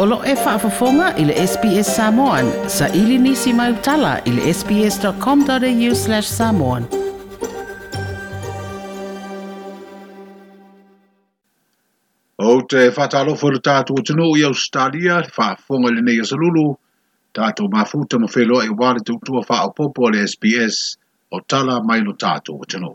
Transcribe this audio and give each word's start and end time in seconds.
O 0.00 0.04
lo 0.06 0.18
e 0.24 0.32
whaafafonga 0.38 1.06
i 1.18 1.24
le 1.28 1.34
SPS 1.46 1.88
Samoan. 1.96 2.48
Sa 2.70 2.86
ili 2.98 3.16
nisi 3.18 3.52
mai 3.52 3.72
utala 3.72 4.10
i 4.24 4.30
le 4.34 4.52
sps.com.au 4.58 5.94
slash 6.00 6.28
samoan. 6.34 6.86
O 12.50 12.54
te 12.74 12.84
whatalo 12.98 13.34
whanu 13.42 13.58
tātou 13.70 13.98
tino 14.10 14.28
i 14.42 14.46
Australia, 14.52 15.18
whaafonga 15.38 15.90
le 15.96 16.06
nei 16.10 16.22
asalulu, 16.26 16.64
tātou 17.40 17.66
mafuta 17.74 18.22
mawheloa 18.26 18.68
e 18.70 18.70
wale 18.84 19.02
tautua 19.10 19.42
whaapopo 19.50 20.14
le 20.14 20.22
SPS 20.36 20.80
o 21.32 21.40
tala 21.42 21.82
mai 21.90 22.00
lo 22.06 22.14
tātou 22.26 22.62
tino. 22.70 22.94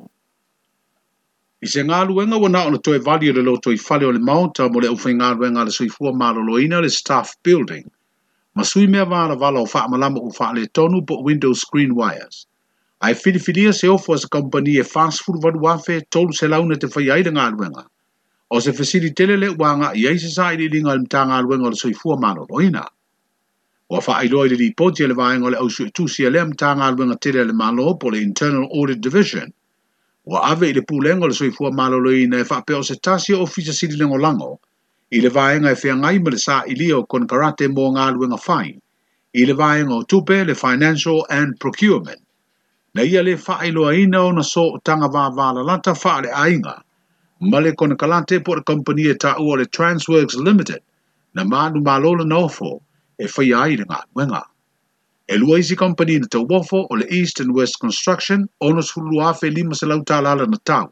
I 1.63 1.69
se 1.71 1.79
ngā 1.87 1.97
luenga 2.09 2.35
wana 2.43 2.61
ona 2.69 2.77
toi 2.85 2.97
vali 3.03 3.29
le 3.35 3.41
loto 3.45 3.71
i 3.73 3.77
fale 3.81 4.03
o 4.05 4.09
le 4.15 4.19
maunta 4.29 4.65
mo 4.71 4.81
le 4.83 4.89
ufe 4.93 5.11
ngā 5.15 5.27
luenga 5.35 5.63
le 5.67 5.71
suifua 5.75 6.11
maloloina 6.21 6.81
le 6.85 6.89
staff 6.95 7.29
building. 7.47 7.85
Masui 8.59 8.89
mea 8.95 9.05
vāra 9.13 9.37
vala 9.43 9.61
o 9.63 9.69
wha 9.73 9.83
malama 9.93 10.19
u 10.25 10.31
wha 10.39 10.49
le 10.57 10.65
tonu 10.79 10.99
po 11.11 11.21
window 11.27 11.53
screen 11.61 11.93
wires. 11.95 12.41
Ai 12.99 13.13
filifilia 13.15 13.71
se 13.77 13.87
ofo 13.93 14.13
as 14.17 14.25
a 14.25 14.29
company 14.35 14.75
e 14.75 14.83
fast 14.83 15.23
food 15.23 15.39
vadu 15.41 15.63
wafe 15.63 16.01
tolu 16.11 16.33
se 16.33 16.51
launa 16.51 16.75
te 16.81 16.91
whai 16.95 17.05
aida 17.17 17.31
ngā 17.31 17.45
luenga. 17.55 17.85
O 18.51 18.59
se 18.59 18.75
fesiri 18.81 19.13
tele 19.15 19.39
le 19.39 19.53
wanga 19.55 19.93
i 19.95 20.03
eise 20.11 20.33
sa 20.35 20.51
i 20.51 20.59
lilinga 20.65 20.97
le 20.99 21.07
mta 21.07 21.23
ngā 21.31 21.39
luenga 21.47 21.71
le 21.71 21.79
suifua 21.85 22.19
maloloina. 22.27 22.83
Wa 23.87 24.03
wha 24.03 24.19
i 24.19 24.27
loa 24.35 24.51
i 24.51 24.55
le 24.55 24.59
li 24.65 24.71
poti 24.73 25.07
e 25.07 25.07
le 25.07 25.15
vāinga 25.23 25.55
le 25.55 25.63
ausu 25.63 25.87
e 25.87 25.95
tūsia 25.97 26.27
e 26.27 26.35
le 26.37 26.43
mta 26.51 26.75
ngā 26.81 26.91
luenga 26.99 27.15
tele 27.23 27.47
le 27.47 27.55
malo 27.65 27.95
po 28.03 28.11
le 28.11 28.19
internal 28.27 28.67
audit 28.73 28.99
division– 28.99 29.47
wa 30.25 30.43
ave 30.43 30.69
ile 30.69 30.81
pu 30.81 31.01
lengo 31.01 31.27
le 31.27 31.33
soifua 31.33 31.71
malolo 31.71 32.11
i 32.15 32.27
na 32.27 32.37
e 32.39 32.43
wha 32.47 32.61
peo 32.63 32.83
se 32.83 32.95
tasi 32.95 33.33
o 33.33 33.45
fisa 33.45 33.73
siri 33.73 33.95
lengo 33.97 34.17
lango, 34.17 34.59
i 35.11 35.19
le 35.21 35.27
vaenga 35.29 35.75
e 35.75 35.75
whea 35.75 35.95
ngai 35.99 36.17
mele 36.23 36.39
sa 36.39 36.61
i 36.63 36.73
lio 36.79 37.03
kon 37.03 37.27
karate 37.27 37.67
mo 37.67 37.91
ngā 37.91 38.05
luenga 38.15 38.39
whai, 38.47 38.71
i 39.35 39.43
le 39.45 39.53
vaenga 39.53 39.93
o 39.99 40.03
tupe 40.07 40.45
le 40.47 40.55
financial 40.55 41.25
and 41.29 41.59
procurement. 41.59 42.23
Na 42.95 43.03
ia 43.03 43.21
le 43.23 43.35
wha 43.35 43.59
iloa 43.67 43.91
ina 43.99 44.23
o 44.23 44.31
na 44.31 44.41
so 44.43 44.63
o 44.63 44.79
tanga 44.79 45.11
wā 45.11 45.27
wā 45.35 45.47
la 45.59 45.61
lata 45.61 45.91
wha 45.91 46.13
le 46.23 46.31
ainga, 46.31 46.79
ma 47.51 47.59
le 47.59 47.75
kon 47.75 47.91
karate 47.99 48.39
po 48.45 48.55
le 48.55 48.63
company 48.63 49.09
e 49.11 49.15
ta 49.15 49.35
ua 49.43 49.59
le 49.59 49.65
Transworks 49.65 50.39
Limited, 50.39 50.79
na 51.35 51.43
mānu 51.43 51.83
mālolo 51.83 52.23
na 52.23 52.39
ofo 52.47 52.79
e 53.19 53.27
whai 53.27 53.51
ai 53.51 53.75
le 53.75 53.83
ngā 53.91 54.01
luenga 54.15 54.45
e 55.25 55.37
lua 55.37 55.57
isi 55.59 55.75
company 55.75 56.19
na 56.19 56.27
tauwafo 56.27 56.79
o 56.91 56.95
le 56.95 57.05
East 57.09 57.39
and 57.39 57.51
West 57.55 57.79
Construction 57.79 58.49
o 58.59 58.71
nos 58.73 58.91
hulu 58.91 59.21
afe 59.23 59.49
lima 59.55 59.73
se 59.73 59.85
lautalala 59.87 60.45
na 60.47 60.57
tau. 60.65 60.91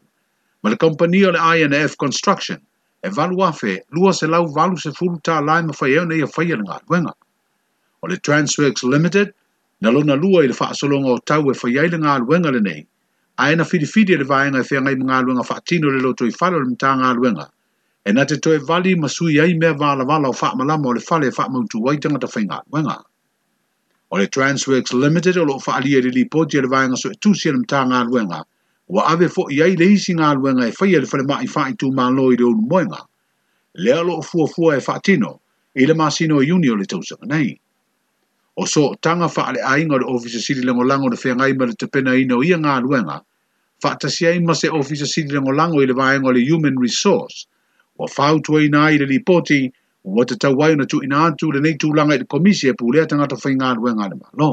Ma 0.62 0.70
le 0.70 0.76
company 0.76 1.24
o 1.24 1.30
le 1.30 1.38
INF 1.38 1.96
Construction 1.98 2.58
e 3.04 3.08
valu 3.10 3.42
afe 3.44 3.80
lua 3.92 4.12
se 4.14 4.26
lau 4.26 4.46
valu 4.46 4.76
se 4.78 4.90
fulu 4.90 5.20
ta 5.22 5.40
lai 5.40 5.60
ma 5.62 5.72
faya 5.74 6.06
na 6.06 6.14
ia 6.16 6.26
faya 6.26 6.56
na 6.56 6.64
ngā 6.78 7.12
O 8.02 8.06
le 8.08 8.16
Transworks 8.16 8.82
Limited, 8.82 9.34
na 9.82 9.90
luna 9.90 10.16
lua 10.16 10.44
i 10.44 10.46
le 10.48 10.54
whaasolonga 10.56 11.10
o 11.12 11.18
tau 11.18 11.50
e 11.50 11.54
faya 11.54 11.84
na 11.92 11.98
ngā 12.00 12.20
luenga 12.24 12.50
le 12.52 12.60
nei, 12.60 12.86
a 13.36 13.52
ena 13.52 13.64
fidifidi 13.64 14.12
e 14.12 14.16
le 14.16 14.24
vaenga 14.24 14.64
e 14.64 14.64
whiangai 14.64 14.96
ma 14.96 15.04
ngā 15.12 15.20
luenga 15.26 15.44
whaatino 15.44 15.92
le 15.92 16.00
loto 16.00 16.24
i 16.24 16.32
whalo 16.40 16.58
le 16.64 16.72
mta 16.72 16.96
ngā 17.00 17.12
luenga, 17.20 17.46
e 18.06 18.12
na 18.12 18.24
te 18.24 18.40
toe 18.40 18.56
vali 18.64 18.96
masui 18.96 19.38
ai 19.44 19.52
mea 19.54 19.74
vala 19.74 20.04
vala 20.06 20.30
o 20.30 20.32
malama 20.56 20.86
o 20.88 20.96
le 20.96 21.04
whale 21.10 21.28
e 21.28 21.32
whaamautu 21.36 21.84
waitanga 21.84 22.18
ta 22.18 22.26
whaingā 22.26 22.62
luenga. 22.72 22.96
Luenga 22.96 23.02
o 24.12 24.16
le 24.18 24.28
Transworks 24.28 24.92
Limited 24.92 25.38
o 25.38 25.44
lo 25.44 25.58
fa 25.58 25.76
ali 25.78 25.94
ele 25.96 26.10
li 26.12 26.24
podi 26.28 26.60
le 26.60 26.68
vanga 26.68 26.96
so 26.96 27.08
tu 27.18 27.32
si 27.34 27.50
le 27.50 27.56
mtanga 27.58 28.04
luenga 28.04 28.44
wa 28.88 29.06
ave 29.08 29.28
fo 29.32 29.46
i 29.50 29.62
ai 29.62 29.74
le 29.76 29.86
isi 29.96 30.12
nga 30.12 30.34
luenga 30.36 30.68
e 30.68 30.72
fai 30.72 30.94
ele 30.94 31.06
fale 31.08 31.24
ma 31.24 31.40
i 31.40 31.46
fa 31.48 31.68
i 31.72 31.74
tu 31.80 31.88
ma 31.90 32.10
loi 32.10 32.36
le 32.36 32.44
unu 32.44 32.60
moenga 32.68 33.00
le 33.74 33.92
alo 33.92 34.20
fua 34.20 34.46
fua 34.52 34.76
e 34.76 34.80
fa 34.84 35.00
tino 35.00 35.40
i 35.74 35.86
le 35.88 35.94
masino 35.96 36.44
e 36.44 36.52
union 36.52 36.76
le 36.78 36.84
tau 36.84 37.00
nei 37.24 37.56
o 38.56 38.66
so 38.68 38.92
tanga 39.00 39.28
fa 39.32 39.48
ale 39.48 39.62
ai 39.64 39.80
nga 39.88 39.96
le 39.96 40.04
ofisa 40.04 40.44
siri 40.44 40.60
lengo 40.60 40.84
lango 40.84 41.08
le 41.08 41.16
fea 41.16 41.32
ngai 41.32 41.56
ma 41.56 41.64
le 41.64 41.72
tepena 41.72 42.12
ino 42.12 42.36
i 42.44 42.52
a 42.52 42.60
nga 42.60 42.84
luenga 42.84 43.16
fa 43.80 43.96
tasi 43.96 44.28
ai 44.28 44.40
ma 44.44 44.52
se 44.52 44.68
ofisa 44.68 45.06
siri 45.08 45.32
lengo 45.32 45.56
lango 45.56 45.80
i 45.80 45.88
le 45.88 45.96
vanga 45.96 46.28
le 46.36 46.44
human 46.52 46.76
resource 46.76 47.48
wa 47.96 48.04
fautu 48.08 48.60
e 48.60 48.68
nga 48.68 48.92
i 48.92 48.98
le 49.00 49.06
li 49.08 49.24
poti, 49.24 49.72
ua 50.04 50.24
te 50.26 50.34
tau 50.36 50.54
wai 50.58 50.74
na 50.74 50.84
tuina 50.84 51.18
atu 51.28 51.52
le 51.52 51.60
nei 51.60 51.76
tūlanga 51.82 52.14
i 52.16 52.20
le 52.22 52.26
komisi 52.34 52.68
e 52.70 52.74
pūlea 52.78 53.06
ta 53.10 53.16
ngata 53.18 53.36
whai 53.42 53.52
ngā 53.58 53.70
luenga 53.78 54.08
le 54.10 54.16
malo. 54.18 54.50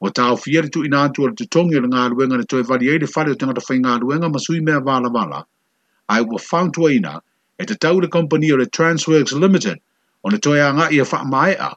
Ua 0.00 0.10
tau 0.14 0.36
fia 0.38 0.62
le 0.62 0.68
tuina 0.74 1.06
atu 1.10 1.26
le 1.26 1.34
tutongi 1.40 1.74
le 1.82 1.88
ngā 1.90 2.04
luenga 2.14 2.38
le 2.38 2.44
toi 2.52 2.62
vali 2.62 2.86
eile 2.92 3.08
whare 3.14 3.34
o 3.34 3.38
ta 3.40 3.46
ngata 3.50 3.64
whai 3.68 3.78
ngā 3.82 3.96
luenga 4.04 4.30
ma 4.32 4.38
sui 4.44 4.60
mea 4.60 4.78
vala 4.80 5.10
vala, 5.10 5.42
ai 6.08 6.20
ua 6.22 6.38
whauntua 6.48 6.92
ina 6.94 7.18
e 7.58 7.66
te 7.66 7.74
tau 7.74 7.98
le 8.00 8.06
kompani 8.08 8.52
o 8.54 8.60
le 8.62 8.66
Transworks 8.78 9.32
Limited 9.34 9.78
o 10.22 10.30
le 10.30 10.38
toi 10.38 10.62
anga 10.62 10.86
i 10.94 11.00
a 11.02 11.08
whaamaea 11.08 11.72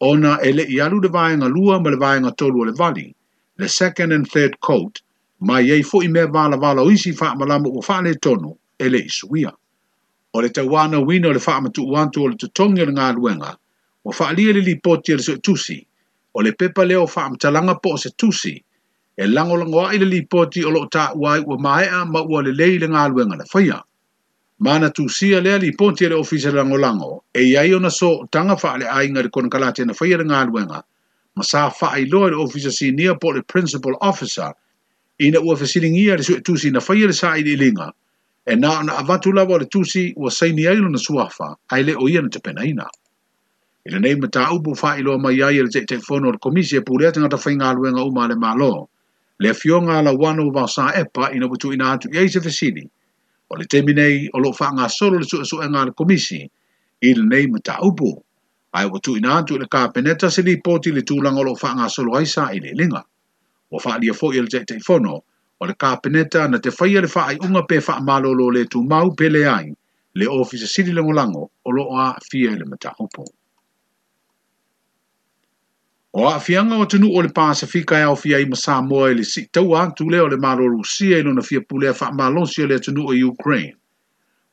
o 0.00 0.14
na 0.22 0.38
e 0.42 0.52
le 0.52 0.64
i 0.72 0.80
alu 0.80 1.00
le 1.04 1.08
vāenga 1.12 1.52
lua 1.52 1.80
ma 1.80 1.90
le 1.92 2.00
vāenga 2.00 2.32
tolu 2.36 2.64
o 2.64 2.64
le 2.64 2.72
vali, 2.72 3.12
le 3.58 3.68
second 3.68 4.12
and 4.12 4.26
third 4.32 4.58
coat, 4.60 5.02
mai 5.40 5.60
e 5.68 5.76
i 5.80 5.82
fo 5.82 6.00
i 6.02 6.08
mea 6.08 6.26
vala 6.32 6.56
vala 6.56 6.80
o 6.82 6.88
isi 6.90 7.12
whaamalama 7.12 7.68
o 7.68 7.84
le 8.08 8.14
tonu 8.14 8.56
e 8.80 8.88
le 8.88 9.04
isuia 9.04 9.52
o 10.36 10.42
le 10.42 10.50
tauana 10.50 10.98
wina 11.00 11.28
o 11.28 11.32
le 11.32 11.38
faamatuuatu 11.40 12.24
o 12.24 12.28
le 12.28 12.36
totogi 12.36 12.82
o 12.82 12.84
le 12.84 12.92
galuega 12.92 13.56
ua 14.04 14.12
faaalia 14.12 14.52
le 14.52 14.60
lipoti 14.60 15.12
e 15.12 15.16
le 15.16 15.22
soʻitusi 15.24 15.76
o 16.36 16.42
le 16.44 16.52
pepa 16.52 16.84
lea 16.84 17.00
o 17.00 17.06
faamatalaga 17.06 17.80
po 17.82 17.94
o 17.96 17.96
se 17.96 18.10
tusi 18.20 18.54
e 19.16 19.24
lagolago 19.24 19.80
aʻi 19.88 20.04
li 20.04 20.20
poti 20.28 20.60
o 20.64 20.68
loo 20.70 20.84
taʻua 20.92 21.30
ai 21.32 21.40
ua 21.40 21.56
maeʻa 21.56 22.10
ma 22.12 22.20
ua 22.20 22.42
lelei 22.44 22.76
i 22.76 22.78
le 22.78 22.88
galuega 22.88 23.36
na 23.36 23.44
faia 23.48 23.82
Mana 24.58 24.86
na 24.86 24.88
tusia 24.88 25.40
lea 25.44 25.58
lipoti 25.60 26.04
e 26.06 26.08
le 26.08 26.16
ofisa 26.16 26.48
le 26.50 26.60
lagolago 26.60 27.24
e 27.32 27.40
iai 27.52 27.72
ona 27.74 27.88
sootaga 27.88 28.56
faaleaiga 28.60 29.18
i 29.20 29.24
le 29.24 29.30
konakalate 29.32 29.86
na 29.88 29.94
faia 29.96 30.20
le 30.20 30.24
galuega 30.24 30.84
ma 31.36 31.42
sa 31.42 31.70
faailoa 31.72 32.28
i 32.28 32.30
le 32.30 32.36
ofisa 32.36 32.70
sinia 32.72 33.14
po 33.16 33.32
le 33.32 33.40
principal 33.42 33.96
officer 34.00 34.52
ina 35.18 35.40
ua 35.40 35.56
fesiligia 35.56 36.16
le 36.20 36.24
soʻitusi 36.28 36.72
na 36.76 36.80
faia 36.80 37.08
le 37.08 37.56
linga, 37.56 37.88
e 38.48 38.54
na 38.56 38.78
ona 38.78 38.92
avatu 39.02 39.32
lava 39.34 39.54
o 39.54 39.58
le 39.58 39.66
tusi 39.66 40.12
ua 40.16 40.30
saini 40.30 40.66
ai 40.66 40.76
lona 40.76 40.98
suafa 40.98 41.56
ai 41.70 41.82
le 41.82 41.94
o 41.98 42.06
ia 42.08 42.22
na 42.22 42.30
tepenaina 42.30 42.86
i 43.86 43.90
lenei 43.90 44.14
mataupu 44.14 44.76
faailoa 44.78 45.18
mai 45.18 45.42
ai 45.42 45.58
i 45.58 45.62
le 45.66 45.70
teʻitelefono 45.74 46.28
o 46.28 46.30
le 46.32 46.38
komisi 46.38 46.76
e 46.76 46.80
pulea 46.86 47.10
tagata 47.12 47.38
faigaluega 47.42 48.06
uma 48.06 48.24
a 48.24 48.28
le 48.30 48.36
malo 48.38 48.88
le 49.42 49.50
afioga 49.50 49.98
alauano 49.98 50.46
ua 50.46 50.54
vaosā 50.62 50.94
epa 51.00 51.34
ina 51.34 51.50
ua 51.50 51.58
tuuina 51.58 51.90
atu 51.92 52.06
i 52.14 52.18
ai 52.22 52.28
se 52.28 52.38
fesili 52.40 52.86
o 53.50 53.56
le 53.58 53.66
temi 53.66 53.92
nei 53.98 54.30
o 54.32 54.38
loo 54.38 54.54
faagasolo 54.54 55.18
le 55.18 55.26
suʻesuʻega 55.26 55.82
a 55.82 55.86
le 55.90 55.90
komisi 55.90 56.40
i 57.02 57.14
lenei 57.18 57.50
mataupu 57.50 58.10
ae 58.78 58.86
ua 58.86 59.00
tuuina 59.02 59.42
atu 59.42 59.58
i 59.58 59.58
le 59.58 59.66
kapeneta 59.66 60.30
se 60.30 60.42
lipoti 60.46 60.94
i 60.94 60.94
le 60.94 61.02
tulaga 61.02 61.40
o 61.42 61.50
loo 61.50 61.58
faagasolo 61.58 62.14
ai 62.14 62.26
sa 62.26 62.54
i 62.54 62.62
leʻiliga 62.62 63.02
ua 63.74 63.80
faaalia 63.82 64.14
foʻi 64.14 64.38
i 64.38 64.40
le 64.40 64.48
teʻitelefono 64.54 65.14
o 65.60 65.66
le 65.66 65.74
kapeneta 65.74 66.48
na 66.48 66.58
te 66.58 66.70
whaia 66.78 67.00
le 67.00 67.08
whaai 67.08 67.38
unga 67.46 67.62
pe 67.66 67.78
wha 67.88 68.00
malolo 68.00 68.50
le 68.52 68.64
tu 68.68 68.82
mau 68.82 69.10
pele 69.18 69.46
ai 69.48 69.72
le 70.14 70.26
ofisa 70.28 70.66
siri 70.66 70.92
lango 70.92 71.12
lango 71.12 71.50
o 71.64 71.70
lo 71.70 71.84
a 72.02 72.16
fia 72.30 72.50
ele 72.52 72.64
mata 72.68 72.92
upo. 73.00 73.24
O 76.12 76.28
a 76.28 76.38
fianga 76.40 76.76
o 76.76 76.84
tenu 76.86 77.08
o 77.12 77.20
le 77.22 77.28
Pasifika 77.28 77.98
e 77.98 78.02
au 78.02 78.16
fia 78.16 78.38
i 78.40 78.44
masā 78.44 78.82
moa 78.88 79.10
ele 79.10 79.24
si 79.24 79.46
tau 79.48 79.74
antu 79.80 80.08
le 80.10 80.20
o 80.20 80.28
le 80.28 80.36
malo 80.36 80.68
Rusia 80.68 81.18
ilo 81.18 81.32
na 81.32 81.42
fia 81.42 81.60
pulea 81.60 81.92
wha 81.92 82.12
malonsia 82.12 82.66
le 82.66 82.78
tenu 82.80 83.06
o 83.06 83.12
Ukraine. 83.32 83.76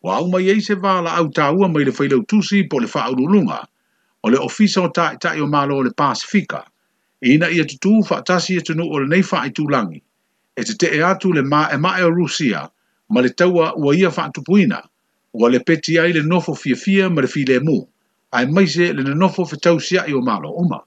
O 0.04 0.10
au 0.12 0.28
mai 0.28 0.48
ei 0.50 0.62
se 0.62 0.76
vala 0.76 1.16
au 1.16 1.28
tā 1.32 1.52
ua 1.56 1.68
mai 1.68 1.84
le 1.84 1.92
whailau 1.92 2.24
tusi 2.24 2.64
po 2.68 2.80
le 2.80 2.88
wha 2.94 3.12
urulunga 3.12 3.60
o 4.24 4.30
le 4.30 4.38
ofisa 4.40 4.82
o 4.82 4.88
tae 4.88 5.18
tae 5.20 5.42
o 5.42 5.48
malo 5.48 5.78
o 5.78 5.84
le 5.84 5.92
Pasifika. 5.92 6.64
Ina 7.22 7.50
ia 7.50 7.66
tutu 7.66 8.00
wha 8.10 8.22
tasi 8.22 8.58
e 8.58 8.62
tenu 8.62 8.84
o 8.92 9.00
le 9.00 9.08
neifa 9.08 9.46
i 9.48 9.52
tūlangi. 9.52 9.72
langi 9.72 10.02
e 10.56 10.64
te 10.64 10.74
te 10.76 10.88
e 10.98 11.02
atu 11.04 11.34
le 11.34 11.42
ma 11.42 11.70
e 11.72 11.78
ma 11.78 11.96
e 12.00 12.04
o 12.04 12.10
Rusia 12.10 12.70
ma 13.10 13.22
le 13.22 13.30
taua 13.32 13.74
ua 13.76 13.96
ia 13.96 14.10
whaantupuina 14.10 14.80
ua 15.34 15.50
le 15.50 15.60
peti 15.64 15.98
ai 16.00 16.12
le 16.14 16.22
nofo 16.22 16.54
fia 16.56 16.76
fia 16.76 17.10
ma 17.10 17.22
le 17.22 17.28
fi 17.28 17.46
le 17.46 17.60
mu 17.60 17.82
ai 18.32 18.46
maise 18.48 18.94
le 18.94 19.04
nofo 19.14 19.46
fitau 19.46 19.80
sia 19.80 20.06
i 20.08 20.12
o 20.14 20.22
malo 20.22 20.50
oma. 20.60 20.82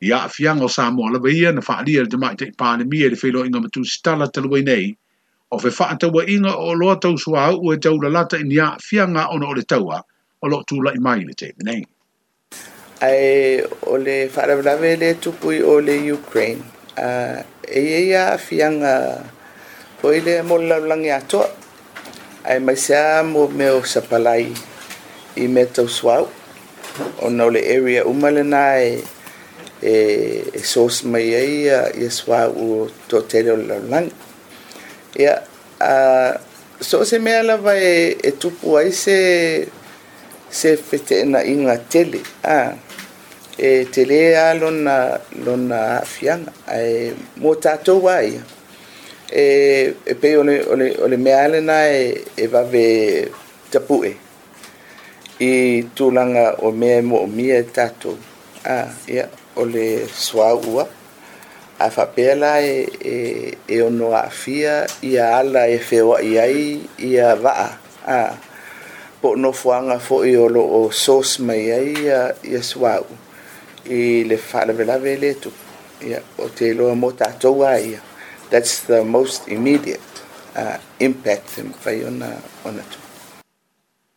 Ia 0.00 0.22
a 0.24 0.28
fianga 0.28 0.64
o 0.64 0.68
Samoa 0.68 1.10
lawa 1.10 1.28
ia 1.32 1.52
na 1.52 1.60
whaalia 1.60 2.02
le 2.02 2.08
demai 2.08 2.34
te 2.36 2.44
i 2.46 2.52
pāne 2.54 2.84
mia 2.86 3.08
le 3.08 3.16
whelo 3.20 3.44
inga 3.44 3.60
matu 3.60 3.84
stala 3.84 4.28
talua 4.28 4.60
nei 4.62 4.96
o 5.50 5.58
fe 5.58 5.68
whaantaua 5.68 6.26
inga 6.28 6.52
o 6.56 6.72
loa 6.72 6.96
tau 7.00 7.16
sua 7.16 7.46
au 7.52 7.72
e 7.72 7.76
tau 7.78 7.96
la 8.00 8.08
lata 8.08 8.36
in 8.36 8.50
ia 8.52 8.74
a 8.76 8.78
fianga 8.80 9.28
ona 9.32 9.46
o 9.48 9.52
le 9.54 9.64
taua 9.64 10.00
o 10.40 10.46
lo 10.48 10.62
tu 10.66 10.80
la 10.82 10.92
i 10.92 10.98
mai 11.00 11.24
le 11.24 11.32
te 11.32 11.52
nei. 11.64 11.82
Ai 13.00 13.62
o 13.88 13.96
le 13.96 14.28
whaaravlawe 14.32 14.96
le 15.00 15.14
tupui 15.20 15.60
o 15.62 15.80
le 15.80 15.96
Ukraine. 16.12 16.76
Uh, 16.98 17.42
e 17.70 17.80
ia 17.84 18.00
ia 18.00 18.22
afiaga 18.40 19.20
foi 20.00 20.24
lea 20.24 20.40
mo 20.48 20.56
lalaulagi 20.56 21.12
atoa 21.20 21.48
ae 22.50 22.56
maisiā 22.66 23.02
mo 23.32 23.42
mea 23.56 23.72
o 23.78 23.82
sapalai 23.92 24.44
i 25.36 25.44
mea 25.54 25.66
tausuau 25.76 26.24
ona 27.26 27.40
o 27.46 27.50
le 27.54 27.60
area 27.76 28.02
uma 28.12 28.28
lenā 28.36 28.64
e 28.80 28.90
e, 29.84 29.92
e 30.56 30.60
sos 30.72 30.96
mai 31.10 31.28
ai 31.40 31.52
ia 31.66 31.80
ia 32.00 32.10
suau 32.10 32.88
toatele 33.08 33.48
o 33.54 33.60
le 33.60 33.64
laulagi 33.72 34.10
ia 35.22 35.34
a 35.76 35.92
so 36.88 36.96
se 37.08 37.16
mea 37.24 37.40
lava 37.48 37.74
e, 37.90 38.16
e 38.16 38.30
tupu 38.40 38.66
ai 38.80 38.90
se 39.02 39.16
se 40.58 40.70
fetenaʻiga 40.88 41.74
tele 41.92 42.20
ah. 42.56 42.72
e 43.60 43.86
te 43.90 44.06
lea 44.06 44.54
lona, 44.54 45.18
lona 45.44 46.00
fianga, 46.06 46.52
ai 46.70 47.10
mō 47.42 47.50
tātou 47.58 47.98
wai. 48.06 48.38
E, 49.34 49.42
e 50.06 50.14
pei 50.22 50.36
ole, 50.38 50.60
ole, 50.72 50.92
ole 51.04 51.18
mea 51.20 51.40
ale 51.44 51.58
e, 51.58 52.12
e 52.38 52.46
wawe 52.48 52.84
tapue. 53.72 54.12
I 55.42 55.50
tūlanga 55.94 56.46
o 56.64 56.70
mea 56.72 57.00
e 57.02 57.02
mō 57.02 57.18
o 57.26 57.26
mia 57.30 57.58
e 57.62 57.66
tato 57.74 58.14
A, 58.64 58.72
ah, 58.72 58.96
ia, 59.06 59.14
yeah, 59.22 59.36
ole 59.56 60.06
swa 60.10 60.48
ua. 60.54 60.84
A 61.80 61.86
whapela 61.94 62.56
e, 62.62 62.86
e, 63.00 63.54
e 63.68 63.78
ono 63.82 64.10
a 64.18 64.26
fia, 64.30 64.84
ia 65.02 65.34
ala 65.36 65.66
e 65.70 65.78
o 66.02 66.16
i 66.18 66.38
ai, 66.42 66.66
ia 66.98 67.34
waa. 67.34 67.68
A, 68.06 68.18
po 69.22 69.34
no 69.36 69.52
fuanga 69.52 69.98
fo 70.02 70.22
i 70.26 70.36
olo 70.36 70.62
o 70.78 70.88
sos 70.90 71.38
mai 71.40 71.70
ai, 71.70 71.90
ia, 72.06 72.20
ia 72.44 72.62
swa 72.62 72.96
ua. 73.06 73.24
i 73.90 74.24
le 74.24 74.36
faalavelave 74.36 75.14
i 75.14 75.18
le 75.20 75.30
ia 76.08 76.20
o 76.38 76.48
te 76.54 76.68
iloa 76.72 76.94
mo 76.94 77.10
ia 77.10 78.00
that's 78.50 78.80
the 78.84 79.02
most 79.04 79.48
immediate 79.48 80.22
uh, 80.56 80.76
impact 81.00 81.58
e 81.58 81.62
mafai 81.62 82.04
ona 82.04 82.28
tu 82.84 82.98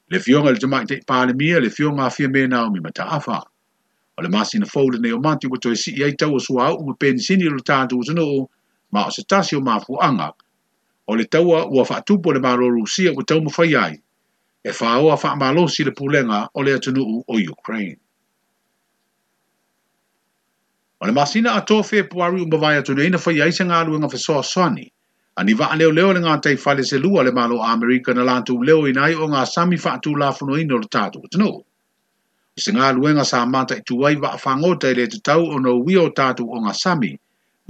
le 0.09 0.19
fioga 0.19 0.50
i 0.50 0.53
le 0.53 0.59
tamaʻi 0.59 0.85
taʻipalemia 0.85 1.62
le 1.62 1.69
fioga 1.69 2.03
afia 2.03 2.27
me 2.29 2.47
naomi 2.47 2.79
ma 2.79 2.89
taafa 2.91 3.41
o 4.18 4.21
le 4.21 4.29
masina 4.29 4.65
fou 4.65 4.89
lenei 4.91 5.12
o 5.13 5.19
mati 5.19 5.47
ua 5.47 5.57
toe 5.57 5.71
siʻi 5.71 6.03
ai 6.06 6.13
tau 6.19 6.35
o 6.35 6.39
suaauʻu 6.39 6.85
ma 6.88 6.94
penisini 6.94 7.47
o 7.47 7.56
le 7.56 7.63
tatou 7.63 8.01
ma 8.91 9.07
o 9.07 9.09
se 9.09 9.24
tasi 9.24 9.56
o 9.56 9.62
mafuaga 9.62 10.33
o 11.07 11.15
le 11.15 11.24
taua 11.25 11.65
ua 11.71 11.85
faatupu 11.85 12.29
o 12.29 12.33
le 12.33 12.39
ai 12.44 12.53
e 12.53 12.57
le 16.15 16.45
o 16.53 16.63
le 16.63 16.75
o 17.27 17.51
ukraine 17.51 17.97
O 21.03 21.07
le 21.07 21.13
masina 21.13 21.56
a 21.57 21.62
tō 21.69 21.75
fē 21.89 22.00
e 22.00 22.07
puari 22.09 22.42
o 22.45 22.48
mawai 22.50 22.77
atu 22.80 22.94
neina 22.98 23.18
fai 23.21 23.39
aise 23.42 23.63
ngā 23.69 23.77
luenga 23.88 24.07
fai 24.09 24.19
soa 24.24 24.42
soani. 24.50 24.83
A 25.38 25.44
ni 25.44 25.53
vaa 25.59 25.74
leo 25.75 25.89
leo 25.92 26.12
le 26.13 26.19
ngā 26.21 26.36
tei 26.45 26.56
fale 26.63 26.83
se 26.89 27.00
lua 27.01 27.24
le 27.24 27.31
malo 27.31 27.57
Amerika 27.68 28.13
na 28.13 28.21
lantu 28.27 28.57
leo 28.69 28.83
inai 28.89 29.15
o 29.15 29.25
ngā 29.31 29.42
sami 29.51 29.77
fai 29.83 29.95
atu 29.98 30.13
la 30.15 30.30
funo 30.31 30.59
ino 30.62 30.77
le 30.77 30.86
tātu 30.95 31.18
katano. 31.24 31.50
Se 32.65 32.69
ngā 32.71 32.92
luenga 32.98 33.25
sa 33.25 33.42
amata 33.42 33.80
i 33.81 33.81
tuai 33.88 34.13
vaa 34.21 34.38
whango 34.45 34.75
tei 34.77 34.94
le 35.00 35.07
te 35.15 35.18
tau 35.30 35.48
o 35.50 35.57
no 35.59 35.74
wio 35.81 36.06
tātu 36.19 36.45
o 36.45 36.62
ngā 36.62 36.74
sami, 36.83 37.12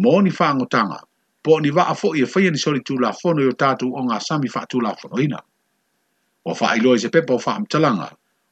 mō 0.03 0.15
ni 0.25 0.31
whango 0.39 0.67
tanga, 0.67 0.99
po 1.41 1.59
ni 1.63 1.71
vaa 1.71 1.95
fo 1.95 2.11
i 2.15 2.25
e 2.27 2.27
fai 2.27 2.51
ni 2.51 2.57
soli 2.59 2.83
tu 2.83 2.97
la 2.99 3.13
funo 3.15 3.45
yo 3.47 3.55
tātu 3.55 3.93
o 3.95 4.03
ngā 4.09 4.19
sami 4.27 4.51
fai 4.51 4.65
atu 4.67 4.83
la 4.83 4.91
funo 4.99 5.21
ina. 5.23 5.39
O 6.43 6.53
fai 6.53 6.81
loi 6.83 6.97
se 6.99 7.07
pepo 7.07 7.39
fai 7.39 7.59
mtalanga, 7.63 8.09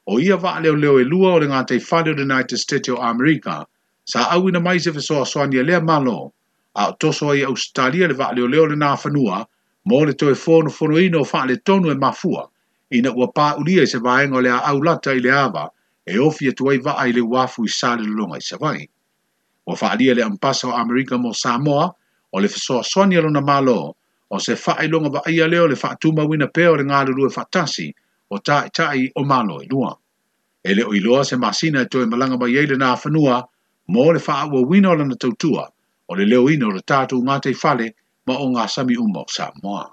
o 0.08 0.18
ia 0.20 0.36
vaa 0.40 0.58
leo 0.60 0.72
leo 0.76 0.96
e 1.00 1.04
lua 1.04 1.34
o 1.36 1.42
le 1.44 1.50
ngā 1.52 1.66
tei 1.66 1.80
fale 1.90 2.14
o 2.14 2.16
United 2.22 2.56
States 2.56 2.88
o 2.88 2.96
Amerika, 2.96 3.66
o 3.66 3.72
sa 4.10 4.26
au 4.34 4.48
ina 4.50 4.60
mai 4.60 4.78
se 4.80 4.90
fesoa 4.92 5.24
soani 5.26 5.56
e 5.56 5.62
lea 5.62 5.80
malo, 5.80 6.32
a 6.74 6.92
toso 6.98 7.30
ai 7.30 7.42
Australia 7.46 8.08
le 8.08 8.14
vaa 8.14 8.32
leo 8.34 8.48
leo 8.48 8.66
le 8.66 8.74
naa 8.76 8.96
whanua, 8.98 9.46
mō 9.88 10.06
le 10.06 10.12
toi 10.14 10.34
fono 10.34 10.68
fono 10.70 10.98
ino 10.98 11.22
o 11.22 11.22
le 11.46 11.56
tonu 11.62 11.90
e 11.90 11.94
mafua, 11.94 12.48
ina 12.90 13.10
ua 13.14 13.28
pā 13.36 13.54
ulia 13.58 13.82
i 13.82 13.86
se 13.86 13.98
vaenga 14.02 14.42
lea 14.42 14.58
au 14.70 14.82
lata 14.82 15.12
i 15.14 15.20
le 15.20 15.30
ava, 15.30 15.68
e 16.06 16.18
ofi 16.18 16.48
e 16.48 16.52
tuai 16.52 16.78
vaa 16.82 17.06
i 17.06 17.12
le 17.12 17.20
wafu 17.22 17.64
i 17.64 17.68
sāle 17.70 18.02
le 18.02 18.10
longa 18.16 18.36
i 18.36 18.42
se 18.42 18.56
vai. 18.58 18.82
Ua 19.66 19.76
faa 19.76 19.94
lia 19.94 20.14
le 20.14 20.22
ampasa 20.24 20.66
o 20.68 20.74
Amerika 20.74 21.14
mō 21.14 21.30
Samoa, 21.34 21.86
o 22.34 22.38
le 22.40 22.48
fesoa 22.48 22.82
soani 22.82 23.14
e 23.14 23.20
lona 23.22 23.40
malo, 23.40 23.94
o 24.30 24.38
se 24.38 24.56
faa 24.56 24.82
i 24.82 24.88
longa 24.88 25.10
vaa 25.22 25.30
ia 25.30 25.46
leo 25.46 25.68
le 25.68 25.76
faa 25.76 25.94
tuma 26.00 26.24
wina 26.26 26.48
peo 26.50 26.74
le 26.76 26.82
ngāle 26.82 27.14
lue 27.14 27.30
fatasi, 27.30 27.92
o 28.30 28.38
tai 28.42 28.68
tai 28.74 29.10
o 29.14 29.22
malo 29.24 29.60
i 29.62 29.68
lua. 29.70 29.94
E 30.64 30.74
le 30.74 30.82
oiloa 30.84 31.24
se 31.24 31.36
masina 31.36 31.82
e 31.84 31.88
toi 31.88 32.06
malanga 32.06 32.36
mai 32.40 32.56
eile 32.56 32.76
naa 32.76 32.96
whanua, 32.98 33.44
mo 33.90 34.12
le 34.14 34.20
faa 34.22 34.46
ua 34.46 34.62
wina 34.62 34.90
o 34.90 34.94
lana 34.94 35.16
tautua, 35.16 35.68
o 36.08 36.14
le 36.16 36.24
leo 36.24 36.46
ino 36.50 36.70
le 36.70 36.80
tātu 36.86 37.18
ngā 37.26 37.36
te 37.42 37.52
fale 37.54 37.90
ma 38.26 38.36
o 38.38 38.46
ngā 38.54 38.68
sami 38.70 38.94
umo 38.96 39.24
sa 39.28 39.50
moa. 39.62 39.88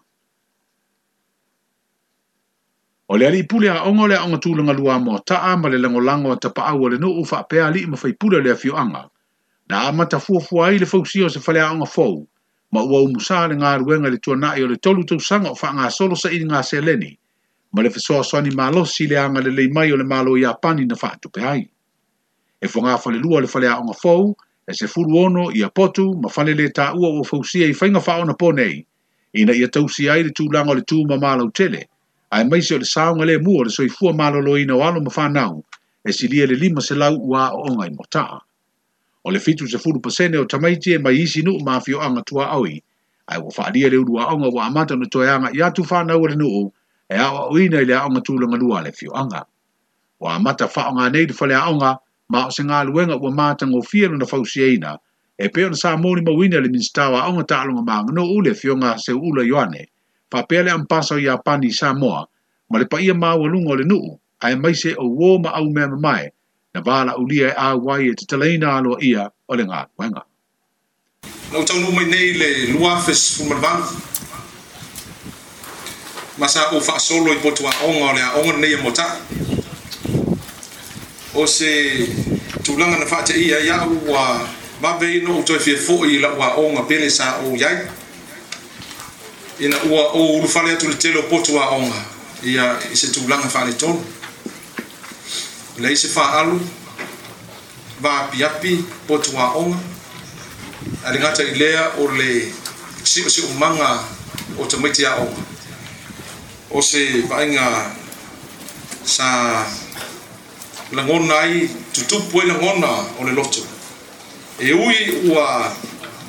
O 3.09 3.15
le 3.17 3.27
ali 3.27 3.41
pule 3.47 3.69
a 3.73 3.81
ongo 3.89 4.07
le 4.11 4.17
onga 4.19 4.38
tūlanga 4.44 4.75
lua 4.77 4.97
mo 4.99 5.17
taa 5.25 5.55
ma 5.57 5.69
le 5.71 5.79
lango 5.81 5.99
lango 6.03 6.35
ta 6.35 6.49
pa 6.53 6.69
awa 6.73 6.89
le 6.94 6.97
nuu 7.01 7.23
faa 7.25 7.44
pea 7.49 7.69
li 7.71 7.85
ima 7.89 7.95
fai 7.97 8.13
pule 8.13 8.41
le 8.44 8.53
fio 8.55 8.75
anga, 8.77 9.03
na 9.69 9.88
ama 9.89 10.05
ta 10.05 10.19
fua 10.19 10.41
fua 10.43 10.69
i 10.69 10.77
le 10.79 10.85
fausi 10.85 11.23
se 11.29 11.39
fale 11.39 11.59
a 11.61 11.71
onga 11.71 11.85
fau, 11.89 12.27
ma 12.71 12.83
ua 12.83 13.01
umusa 13.07 13.47
le 13.50 13.55
ngā 13.55 13.77
ruenga 13.81 14.11
le 14.13 14.17
tua 14.19 14.35
o 14.35 14.67
le 14.67 14.77
tolu 14.77 15.05
tau 15.05 15.19
sanga 15.19 15.50
o 15.50 15.55
faa 15.55 15.73
ngā 15.77 15.89
solo 15.91 16.13
sa 16.15 16.29
i 16.29 16.38
ngā 16.43 16.61
seleni, 16.63 17.13
ma 17.73 17.81
le 17.81 17.89
fesoa 17.89 18.21
soani 18.23 18.51
malo 18.55 18.85
si 18.85 19.07
le 19.07 19.17
anga 19.17 19.39
le 19.41 19.50
leimai 19.51 19.91
o 19.91 19.97
le 19.97 20.03
malo 20.05 20.35
i 20.38 20.43
a 20.45 20.53
pani 20.53 20.85
na 20.85 20.95
faa 20.95 21.15
tupe 21.21 21.41
hai 21.41 21.63
e 22.62 22.68
fonga 22.68 22.98
fale 22.98 23.18
lua 23.18 23.39
le 23.42 23.48
fale 23.48 23.68
aonga 23.68 23.94
fau, 23.94 24.36
e 24.69 24.74
se 24.74 24.88
furu 24.88 25.15
ono 25.15 25.51
i 25.51 25.62
a 25.62 25.69
potu, 25.69 26.13
ma 26.19 26.27
fale 26.27 26.54
le 26.54 26.69
ta 26.71 26.92
ua 26.94 27.07
o 27.09 27.24
fausia 27.24 27.68
i 27.68 27.74
fainga 27.74 28.00
fao 28.00 28.24
na 28.25 28.33
ponei, 28.33 28.86
e 29.33 29.44
na 29.45 29.54
i 29.54 29.63
a 29.63 29.68
tausi 29.68 30.07
ai 30.09 30.24
le 30.24 30.31
tūlanga 30.36 30.75
le 30.75 30.81
tūma 30.81 31.18
mālo 31.21 31.50
tele, 31.54 31.88
a 32.30 32.42
e 32.42 32.45
maise 32.45 32.74
o 32.75 32.80
le 32.80 32.86
saonga 32.86 33.25
le 33.25 33.38
mua 33.39 33.63
le 33.65 33.69
soi 33.69 33.88
fua 33.89 34.13
mālo 34.13 34.42
lo 34.42 34.57
ina 34.57 34.75
o 34.75 34.81
alo 34.81 35.01
ma 35.01 35.12
whanau, 35.13 35.63
e 36.04 36.12
si 36.12 36.27
lia 36.27 36.45
le 36.48 36.56
lima 36.56 36.81
se 36.81 36.95
lau 36.95 37.15
ua 37.18 37.51
o 37.54 37.69
onga 37.69 37.86
i 37.86 37.94
motaa. 37.94 38.39
O 39.24 39.30
le 39.31 39.39
fitu 39.39 39.68
se 39.68 39.77
furu 39.77 40.00
pasene 40.01 40.38
o 40.38 40.45
tamaiti 40.45 40.94
e 40.94 40.98
mai 41.00 41.21
isi 41.21 41.42
nuu 41.44 41.60
mafio 41.63 42.00
anga 42.01 42.21
tua 42.24 42.50
aui, 42.50 42.81
a 43.27 43.36
e 43.38 43.39
wafaadia 43.39 43.89
le 43.89 43.98
urua 44.01 44.33
onga 44.33 44.50
wa 44.50 44.65
amata 44.65 44.95
na 44.95 45.06
toi 45.06 45.30
anga 45.30 45.50
i 45.53 45.62
atu 45.62 45.83
whanau 45.86 46.27
le 46.27 46.36
nuu, 46.36 46.71
e 47.10 47.15
awa 47.15 47.48
o 47.53 47.60
ina 47.60 47.81
i 47.81 47.86
le 47.86 47.94
aonga 47.94 48.19
tūlanga 48.21 48.57
lua 48.57 48.81
le 48.81 48.92
fio 48.92 49.12
anga. 49.15 49.45
Wa 50.19 50.36
amata 50.36 50.65
whaonga 50.65 51.10
nei 51.10 51.27
le 51.27 51.33
fale 51.33 51.56
aonga, 51.56 51.98
ma 52.29 52.45
o 52.47 52.51
se 52.51 52.63
ngā 52.63 52.81
luenga 52.89 53.15
ua 53.18 53.31
mātang 53.31 53.74
o 53.77 53.81
fia 53.81 54.09
na 54.09 54.25
fausieina, 54.27 54.95
e 55.39 55.50
peo 55.53 55.69
na 55.71 55.77
sā 55.79 55.94
mōni 56.00 56.25
ma 56.25 56.33
wina 56.35 56.59
le 56.59 56.69
minstawa 56.74 57.21
aunga 57.25 57.45
tālunga 57.53 57.83
mā 57.88 58.01
ngano 58.06 58.24
ule 58.35 58.53
fio 58.56 58.75
ngā 58.75 58.95
se 59.00 59.13
ula 59.15 59.45
yoane, 59.47 59.85
pa 60.29 60.44
pele 60.44 60.71
am 60.71 60.85
pasa 60.85 61.15
ia 61.19 61.38
Japani 61.38 61.71
sā 61.71 61.94
moa, 61.97 62.25
ma 62.69 62.79
le 62.79 62.85
pa 62.85 63.00
ia 63.00 63.13
mā 63.13 63.35
walunga 63.39 63.77
le 63.79 63.85
nuu, 63.85 64.18
ai 64.41 64.56
mai 64.56 64.74
se 64.75 64.94
o 64.97 65.07
wō 65.07 65.45
au 65.53 65.69
mea 65.69 65.88
mamae, 65.88 66.31
na 66.75 66.81
vāla 66.81 67.15
ulia 67.18 67.53
e 67.53 67.56
āwai 67.69 68.12
e 68.12 68.15
te 68.15 68.25
teleina 68.25 68.75
alo 68.77 68.97
ia 69.01 69.29
o 69.47 69.56
le 69.56 69.63
ngā 69.63 69.85
luenga. 69.95 70.25
Nau 71.51 71.63
tau 71.63 71.79
nu 71.79 71.94
mai 71.95 72.06
nei 72.12 72.33
le 72.35 72.50
luafes 72.75 73.24
fumarvan, 73.38 73.85
masa 76.39 76.67
o 76.75 76.81
fa 76.84 77.00
solo 77.00 77.31
i 77.31 77.39
botua 77.43 77.72
onga 77.88 78.12
le 78.17 78.22
a 78.25 78.34
onga 78.41 78.57
nei 78.60 78.74
e 78.75 78.81
motaa, 78.84 79.15
E 81.38 81.39
o 81.39 81.46
se 81.46 82.10
tulaga 82.65 82.98
na 82.98 83.06
faateʻia 83.06 83.62
aʻu 83.77 84.10
ua 84.10 84.41
mavei 84.82 85.22
noʻu 85.22 85.53
fia 85.62 85.77
foʻi 85.77 86.17
i 86.17 86.17
lauaʻoga 86.17 86.82
pele 86.89 87.10
sa 87.13 87.38
ou 87.46 87.53
iai 87.53 87.77
ina 89.62 89.77
ua 89.86 90.01
ou 90.17 90.39
ulufale 90.41 90.74
atu 90.74 90.89
le 90.89 90.98
tele 90.98 91.20
o 91.22 91.29
potu 91.29 91.53
aʻoga 91.62 91.94
ia 92.41 92.79
i 92.89 92.98
se 92.98 93.13
tulaga 93.13 93.46
faaletolu 93.50 94.01
lei 95.77 95.94
se 95.96 96.10
faalu 96.10 96.58
vapiapi 98.01 98.74
potu 99.08 99.38
aʻoga 99.38 99.77
a 101.06 101.13
le 101.13 101.17
gata 101.22 101.44
i 101.46 101.53
lea 101.53 101.94
o 102.01 102.10
le 102.17 102.50
siʻosiʻomaga 103.06 103.91
o 104.58 104.65
tamaiti 104.65 105.06
aʻoga 105.06 105.38
o 106.74 106.82
se 106.82 107.22
vaaiga 107.29 107.94
sa 109.06 109.29
lagona 110.91 111.39
ai 111.39 111.70
tutupu 111.94 112.39
ai 112.41 112.48
lagona 112.48 112.88
o 113.20 113.24
le 113.24 113.32
loto 113.32 113.62
e 114.60 114.72
ui 114.74 115.27
ua 115.29 115.74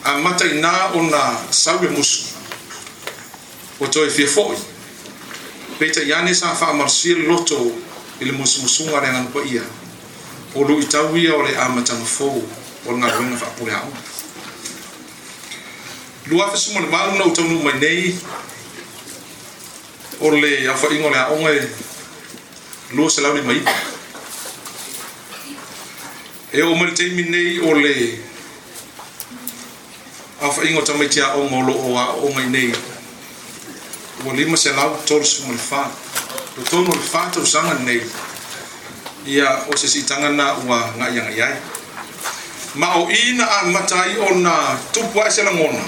o 0.05 0.99
ona 0.99 1.39
saue 1.51 1.89
musu 1.89 2.25
ua 3.81 3.89
toe 3.89 4.11
fia 4.11 4.27
foʻi 4.27 4.59
pei 5.79 5.91
taʻiā 5.91 6.25
ne 6.25 6.35
sa 6.35 6.55
faamalasia 6.55 7.15
le 7.17 7.27
loto 7.29 7.73
i 8.21 8.25
le 8.25 8.33
musumusuga 8.33 9.01
le 9.01 9.07
agalupa 9.09 9.41
ia 9.47 9.63
o 10.55 10.61
luʻi 10.65 10.87
tau 10.89 11.07
o 11.15 11.43
le 11.43 11.57
ama 11.59 11.83
tagafou 11.83 12.43
o 12.87 12.93
le 12.93 13.01
galuega 13.07 13.39
faapuleaʻona 13.39 13.89
lua 16.27 16.53
malu 16.91 17.19
na 17.19 17.25
ou 17.25 17.33
taunuu 17.35 17.63
mai 17.63 17.79
nei 17.79 18.15
o 20.21 20.31
le 20.31 20.67
aofaʻiga 20.69 21.05
o 21.07 21.11
le 21.11 21.19
aʻoga 21.19 21.51
e 21.53 21.69
lua 22.97 23.09
e 26.53 26.63
o 26.63 26.75
malitaimi 26.75 27.23
nei 27.29 27.61
o 27.61 27.73
le 27.77 28.19
afaʻiga 30.41 30.79
o 30.81 30.83
tamaitiaʻoga 30.83 31.53
o 31.53 31.61
loo 31.61 31.93
aʻoga 31.99 32.41
i 32.41 32.49
nei 32.49 32.73
ua 34.25 34.33
lima 34.33 34.57
selau 34.57 34.97
totolusumu 35.05 35.53
le 35.53 35.59
fa 35.61 35.91
totonu 36.57 36.89
o 36.91 36.95
le 36.97 37.01
fatausaga 37.05 37.75
nei 37.85 38.01
ia 39.29 39.65
o 39.69 39.77
se 39.77 39.89
siitaga 39.93 40.31
na 40.33 40.55
ua 40.65 40.89
gaʻiagai 40.97 41.37
ai 41.45 41.55
ma 42.81 42.95
o 42.97 43.09
na 43.37 43.45
amata 43.61 44.01
ai 44.01 44.17
ona 44.19 44.79
tupu 44.93 45.21
ae 45.21 45.31
se 45.31 45.43
lagona 45.45 45.85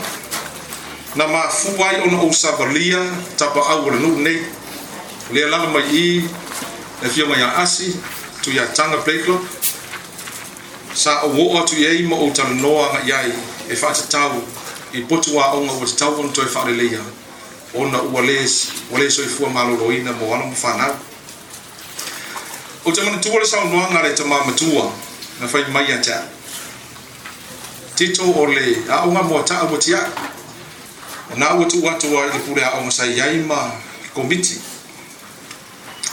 na 1.17 1.25
mafua 1.27 1.89
ai 1.89 2.01
ona 2.05 2.21
ou 2.21 2.33
savalia 2.37 2.99
tapaau 3.41 3.87
o 3.89 3.91
le 3.97 3.97
nuu 3.99 4.19
nei 4.21 4.45
lea 5.33 5.49
lala 5.49 5.69
mai 5.73 5.85
i 5.93 6.21
le 7.03 7.09
fioga 7.09 7.35
iā 7.41 7.49
asi 7.65 7.97
tuiā 8.45 8.69
taga 8.77 8.97
play 9.05 9.23
club 9.25 9.41
sa 10.95 11.23
o 11.27 11.59
atu 11.59 11.77
ai 11.89 12.03
ma 12.03 12.17
ou 12.17 12.31
talanoa 12.33 12.95
agai 12.99 13.31
ai 13.31 13.33
e 13.71 13.77
faatatau 13.77 14.43
i 14.93 15.03
aʻoga 15.03 15.77
ua 15.79 15.87
tatau 15.87 16.19
ona 16.21 16.33
toe 16.33 16.47
faaleleia 16.47 17.01
ona 17.75 18.03
ua 18.03 18.21
lē 18.23 18.37
ua 18.91 18.99
lē 18.99 19.11
soifua 19.11 19.47
malōlōina 19.55 20.13
mo 20.19 20.35
ala 20.35 20.45
ma 20.47 20.55
fanau 20.55 20.95
ou 22.85 22.93
tamanatua 22.93 23.39
le 23.41 23.47
saunoaga 23.47 24.03
le 24.03 24.15
tamāmatua 24.15 24.91
na 25.41 25.47
fai 25.47 25.63
mai 25.71 25.87
a 25.95 26.01
te 26.03 26.11
aʻu 26.11 26.27
tito 27.95 28.25
o 28.27 28.47
le 28.47 28.75
aʻoga 28.89 29.23
mo 29.23 29.39
ataʻu 29.43 29.71
ua 29.71 29.79
tiaʻu 29.79 30.11
ona 31.33 31.55
ua 31.55 31.65
tuu 31.71 31.87
atu 31.87 32.19
ai 32.19 32.27
le 32.35 32.63
aʻoga 32.67 32.91
sai 32.91 33.15
ai 33.21 33.39
ma 33.39 33.71
komiti 34.15 34.59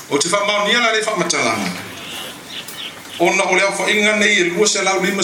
ou 0.10 0.20
te 0.20 0.30
faamaonia 0.30 0.80
la 0.80 0.92
le 0.94 1.02
faamatalaga 1.02 1.86
ona 3.20 3.44
o 3.44 3.56
le 3.56 3.62
aofaʻiga 3.64 4.16
nei 4.18 4.34
e 4.40 4.44
lua 4.54 4.68
se 4.68 4.82
laulima 4.82 5.24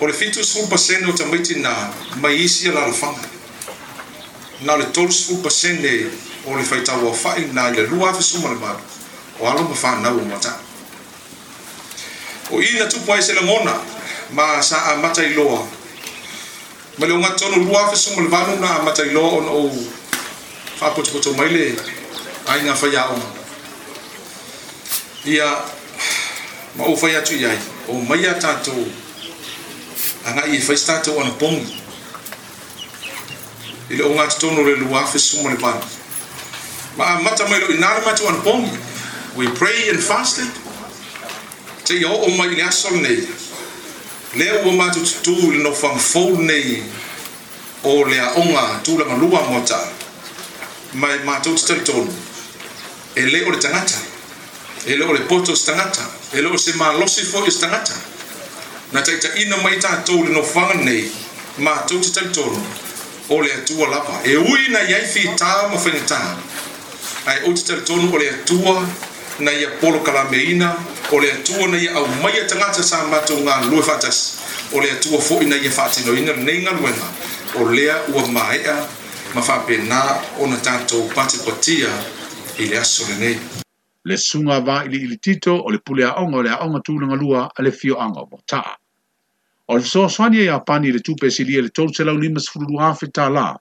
o 0.00 0.06
le 0.06 0.12
fitusulu 0.12 0.68
pasene 0.68 1.06
o 1.08 1.12
tamaitina 1.12 1.90
mai 2.20 2.34
isi 2.44 2.68
a 2.68 2.72
lalafaga 2.72 3.28
na 4.60 4.72
o 4.72 4.76
le 4.76 4.84
tolusulu 4.86 5.42
pasene 5.42 6.10
o 6.46 6.56
le 6.56 6.62
faitau 6.64 7.14
na 7.52 7.68
i 7.68 7.72
le 7.76 7.86
lua 7.86 8.10
afesuma 8.10 8.48
le 8.48 8.54
malu 8.56 8.80
o 9.40 9.46
alo 9.46 9.62
ma 9.62 9.74
fanau 9.74 10.20
mataa 10.26 10.58
o 12.50 12.60
ina 12.60 12.86
tupu 12.86 13.12
ai 13.12 13.22
se 13.22 13.32
lagona 13.32 13.74
ma 14.30 14.60
sa 14.62 14.76
amata 14.94 15.22
ma 16.98 17.06
le 17.06 17.12
o 17.14 17.20
gatonu 17.20 17.64
lua 17.64 17.86
afesuma 17.86 18.22
le 18.22 18.28
valu 18.28 18.58
na 18.60 18.76
amata 18.78 19.02
ona 19.02 19.50
ou 19.50 19.92
faapotopoto 20.80 21.32
mai 21.34 21.48
le 21.48 21.74
aiga 22.46 22.74
faiaʻoga 22.74 23.26
ia 25.24 25.76
ma 26.78 26.84
o 26.86 26.96
fai 26.96 27.16
atu 27.16 27.32
ai 27.48 27.58
o 27.88 27.94
mai 28.02 28.26
a 28.26 28.34
tatou 28.34 28.86
agai 30.26 30.56
e 30.56 30.60
faisi 30.60 30.84
tatou 30.84 31.14
pogi 31.38 31.64
i 33.90 33.94
le 33.96 34.04
o 34.04 34.14
gatotonu 34.14 34.62
le 34.64 34.76
lua 34.76 35.06
fesuma 35.06 35.50
le 35.50 35.56
vagi 35.56 35.86
ma 36.96 37.06
amata 37.16 37.48
mai 37.48 37.60
loʻi 37.60 37.78
nale 37.78 38.04
matou 38.04 38.28
anapogi 38.28 38.76
we 39.36 39.48
pray 39.48 39.88
and 39.88 40.00
fasted 40.02 40.50
teia 41.84 42.10
oo 42.10 42.28
mai 42.36 42.48
i 42.48 42.56
le 42.56 42.62
aso 42.62 42.90
lenei 42.90 43.24
lea 44.34 44.62
ua 44.64 44.72
matou 44.72 45.00
tutū 45.02 45.32
i 45.32 45.56
le 45.56 45.62
nofagafou 45.64 46.36
lenei 46.36 46.82
o 47.84 47.94
e 48.04 48.04
le 48.04 48.18
aʻoga 48.20 48.82
tulagalua 48.82 49.40
mo 49.48 49.62
taa 49.64 49.88
ma 50.92 51.08
matou 51.24 51.54
tatalitonu 51.56 52.12
e 53.16 53.20
lē 53.32 53.46
o 53.46 53.50
le 53.50 53.58
tagata 53.60 54.05
e 54.86 54.94
loo 54.94 55.10
le 55.12 55.20
poto 55.22 55.52
stangata, 55.54 56.08
e 56.32 56.40
loo 56.40 56.56
se 56.56 56.72
maa 56.74 56.92
losi 56.92 57.24
fo 57.24 57.44
i 57.44 57.50
stangata. 57.50 57.92
Na 58.94 59.02
taita 59.02 59.34
ina 59.34 59.56
mai 59.56 59.78
tātou 59.82 60.22
le 60.22 60.30
nofanga 60.30 60.74
nei, 60.78 61.10
maa 61.58 61.82
tau 61.88 61.98
te 61.98 62.10
taitono, 62.10 62.62
o 63.28 63.40
le 63.42 63.50
atua 63.52 63.88
lapa. 63.88 64.20
E 64.22 64.36
ui 64.36 64.68
na 64.70 64.80
iaifi 64.86 65.32
tā 65.34 65.48
ma 65.72 65.80
whenitā, 65.82 66.20
ai 67.26 67.40
o 67.50 67.52
te 67.52 67.64
taitono 67.72 68.14
o 68.14 68.18
le 68.18 68.30
atua 68.30 68.76
na 69.40 69.50
ia 69.50 69.68
polo 69.80 69.98
kalameina, 70.06 70.70
o 71.10 71.18
le 71.20 71.32
atua 71.34 71.66
na 71.66 71.82
ia 71.82 71.96
au 71.98 72.06
maia 72.22 72.46
tangata 72.46 72.82
sa 72.86 73.02
mātou 73.10 73.42
ngā 73.42 73.58
lue 73.72 73.82
fatas, 73.82 74.22
o 74.70 74.78
le 74.78 74.92
atua 75.00 75.18
fo 75.20 75.40
ina 75.42 75.58
ia 75.58 75.74
whātino 75.74 76.14
ina 76.14 76.38
nei 76.46 76.62
ngā 76.62 76.78
luenga, 76.78 77.10
o 77.58 77.66
lea 77.74 78.00
ua 78.14 78.22
maea, 78.28 78.78
ma 79.34 79.42
whapena 79.42 80.02
o 80.38 80.46
na 80.46 80.62
tātou 80.62 81.10
pati 81.10 81.42
potia, 81.42 81.90
ili 82.62 82.76
aso 82.78 83.02
le 83.10 83.18
nei. 83.26 83.64
le 84.08 84.16
sunga 84.16 84.60
va 84.60 84.84
ili 84.84 84.98
ili 85.02 85.16
tito 85.18 85.54
o 85.66 85.70
le 85.70 85.78
pule 85.82 86.06
onga 86.06 86.38
o 86.38 86.42
le 86.46 86.50
aonga 86.54 86.78
tūlanga 86.88 87.16
lua 87.18 87.40
a 87.58 87.62
le 87.62 87.70
fio 87.74 87.98
anga 88.00 88.20
o 88.22 88.38
ta. 88.46 88.62
O 89.68 89.74
le 89.74 89.82
soaswania 89.82 90.42
e 90.42 90.48
i 90.54 90.60
pani 90.66 90.92
le 90.94 91.00
tupe 91.02 91.30
silia 91.30 91.58
e 91.58 91.62
le 91.62 91.68
tolu 91.68 91.90
selau 91.94 92.14
lima 92.14 92.38
sifurulu 92.40 92.78
hafe 92.78 93.10
ta 93.12 93.26
la, 93.28 93.56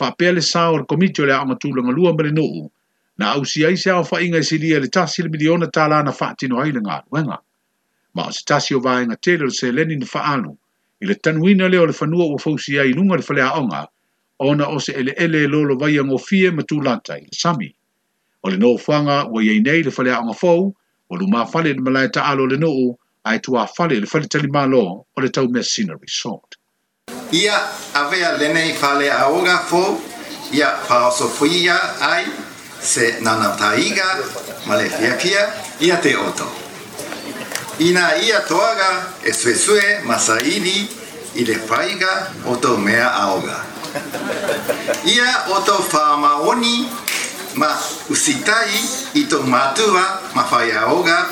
whapea 0.00 0.32
le 0.32 0.40
sao 0.42 0.78
le 0.80 0.84
komiti 0.88 1.20
o 1.22 1.26
le 1.28 1.32
aonga 1.34 1.56
tūlanga 1.62 1.92
lua 1.92 2.14
ma 2.16 2.22
le 2.22 2.32
nuu, 2.32 2.70
na 3.18 3.32
ausi 3.36 3.66
ai 3.68 3.76
se 3.76 3.90
au 3.92 4.00
whainga 4.10 4.40
i 4.40 4.40
e 4.40 4.48
silia 4.50 4.80
le 4.80 4.88
tasi 4.88 5.22
le 5.22 5.28
miliona 5.28 5.68
ta 5.70 5.84
la 5.88 6.02
na 6.02 6.10
whaatino 6.10 6.56
haile 6.56 6.80
ngā 6.80 6.96
ruenga. 7.04 7.38
Ma 8.14 8.22
o 8.24 8.32
se 8.32 8.42
tasi 8.48 8.74
o 8.74 8.80
inga 8.80 9.16
tele 9.20 9.44
o 9.46 9.50
se 9.52 9.68
leni 9.72 9.96
na 10.00 10.06
anu, 10.34 10.56
i 11.02 11.06
le 11.06 11.14
tanuina 11.20 11.68
o 11.68 11.68
le 11.68 11.78
o 11.78 11.86
ua 11.86 12.58
si 12.58 12.78
ai 12.80 12.96
lunga 12.96 13.16
le 13.20 13.22
whalea 13.28 13.50
aonga, 13.52 13.84
ona 14.40 14.68
o 14.72 14.78
se 14.78 14.92
ele 14.92 15.12
ele 15.18 15.46
lolo 15.46 15.76
vai 15.76 15.98
angofie 15.98 16.48
matūlantai, 16.50 17.22
le 17.28 17.36
sami 17.36 17.68
o 18.42 18.48
le 18.50 18.56
noo 18.56 18.76
ua 19.32 19.42
iai 19.42 19.60
nei 19.60 19.82
le 19.82 19.90
faleaʻoga 19.90 20.34
fou 20.34 20.72
fau, 20.72 20.74
o 21.10 21.16
lu 21.16 21.26
i 21.26 21.62
le 21.74 21.80
malai 21.80 22.08
taalo 22.10 22.46
le 22.46 22.56
noo, 22.58 22.98
ai 23.24 23.38
tua 23.38 23.68
i 23.90 24.00
le 24.00 24.06
faletalimālo 24.06 24.82
tali 25.14 25.16
o 25.16 25.20
le 25.20 25.28
tau 25.28 25.46
sina 25.62 25.94
resort. 25.94 26.56
Ia 27.32 27.54
avea 27.94 28.36
lenei 28.38 28.72
fale 28.74 29.08
whale 29.08 29.10
aonga 29.10 29.98
ia 30.52 30.68
paosofia 30.88 31.76
ai 32.00 32.24
se 32.80 33.20
le 33.20 34.62
malefiakia 34.66 35.46
ia 35.80 35.96
te 35.96 36.16
oto. 36.16 36.46
Ina 37.78 38.16
ia 38.16 38.40
toaga 38.46 39.14
e 39.24 39.32
suesue 39.32 40.02
saili 40.18 40.88
i 41.36 41.44
le 41.44 41.56
whaiga 41.68 42.32
oto 42.46 42.76
mea 42.76 43.08
aoga. 43.14 43.64
Ia 45.04 45.48
oto 45.54 45.74
whamaoni 45.90 46.88
ma 47.56 47.68
usitai 48.08 48.72
ito 49.12 49.44
matua 49.44 50.24
mafayaoga 50.32 51.28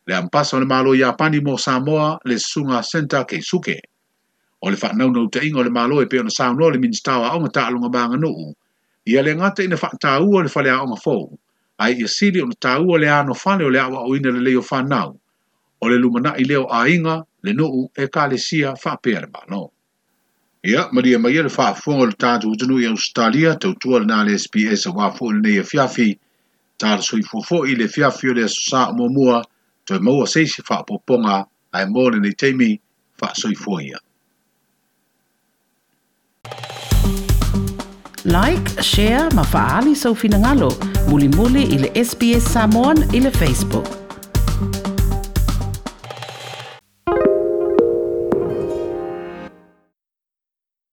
Le 0.06 0.14
ampasa 0.14 0.58
le 0.58 0.66
malo 0.66 0.90
pani 0.94 1.38
panimo 1.40 1.58
Samoa 1.58 2.18
le 2.24 2.34
sunga 2.38 2.82
senta 2.82 3.24
ke 3.24 3.38
suke. 3.42 3.78
O 4.62 4.68
le 4.70 4.76
whanau 4.76 5.28
te 5.30 5.46
ingo 5.46 5.62
le 5.62 5.70
malo 5.70 6.00
e 6.02 6.06
pe 6.06 6.18
na 6.22 6.28
Samoa 6.30 6.70
le 6.72 6.78
ministawa 6.78 7.34
o 7.36 7.40
ngata 7.46 7.70
lunga 7.70 7.88
banga 7.88 8.16
nuu. 8.16 8.52
Ia 9.06 9.22
le 9.22 9.30
ngata 9.34 9.62
ina 9.62 9.76
whaktāua 9.76 10.42
le 10.42 10.50
whalea 10.54 10.82
o 10.82 10.86
ngafou. 10.86 11.38
Ai 11.78 11.94
ia 11.98 12.08
siri 12.08 12.40
ona 12.42 12.54
taua 12.58 12.98
le 12.98 13.06
ano 13.08 13.32
o 13.32 13.70
le 13.70 13.78
awa 13.78 13.98
o 14.02 14.14
ina 14.16 14.30
le 14.32 14.40
leo 14.40 14.62
whanau. 14.70 15.18
O 15.82 15.86
le 15.88 15.96
lumana 15.98 16.34
i 16.38 16.42
leo 16.44 16.66
ainga 16.70 17.22
le 17.44 17.52
nuu 17.52 17.88
e 17.94 18.08
ka 18.08 18.26
le 18.26 18.38
sia 18.38 18.74
whapea 18.74 19.22
Ia, 20.66 20.88
maria 20.92 21.18
maia 21.18 21.44
le 21.46 21.50
whaafonga 21.54 22.06
le 22.10 22.14
tātou 22.18 22.50
utanu 22.56 22.80
i 22.82 22.88
Australia, 22.90 23.52
tautua 23.54 24.00
le 24.02 24.06
nā 24.10 24.24
le 24.26 24.34
SPS 24.34 24.88
a 24.90 24.92
wafo 24.96 25.28
le 25.30 25.38
nei 25.38 25.60
a 25.60 25.62
e 25.62 25.66
fiafi, 25.66 26.06
tāra 26.82 27.04
sui 27.06 27.22
fofo 27.22 27.60
i 27.70 27.76
le 27.78 27.86
fiafi 27.86 28.32
o 28.32 28.34
le 28.34 28.42
asosā 28.48 28.88
o 28.90 28.96
mamua, 28.98 29.44
toi 29.86 30.00
maua 30.02 30.26
seisi 30.26 30.64
whaapoponga 30.66 31.36
ai 31.70 31.84
mō 31.86 32.08
le 32.16 32.22
nei 32.24 32.34
teimi 32.34 32.72
whaasoi 33.22 33.54
fōia. 33.60 34.00
Like, 38.24 38.66
share, 38.88 39.28
ma 39.38 39.46
faali 39.46 39.94
sau 39.94 40.18
finangalo, 40.18 40.72
muli 41.12 41.30
muli 41.36 41.62
i 41.78 41.78
le 41.84 41.92
SPS 42.02 42.50
Samon, 42.56 43.06
i 43.14 43.22
le 43.28 43.30
Facebook. 43.38 44.05